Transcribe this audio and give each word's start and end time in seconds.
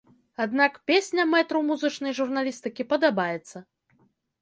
Аднак, 0.45 0.79
песня 0.91 1.27
мэтру 1.35 1.63
музычнай 1.69 2.17
журналістыкі 2.23 2.91
падабаецца! 2.95 3.57